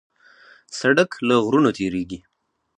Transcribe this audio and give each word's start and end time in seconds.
سړک 0.79 1.11
له 1.27 1.35
غرونو 1.45 1.69
تېرېږي. 1.77 2.19